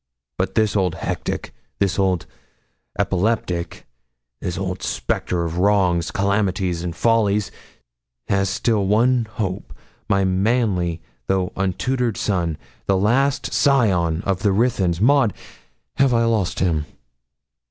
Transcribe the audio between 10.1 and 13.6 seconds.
manly though untutored son the last male